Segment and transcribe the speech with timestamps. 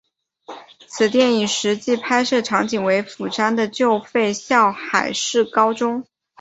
[0.87, 6.07] 此电影实际拍摄场景为釜山的旧废校海事高中。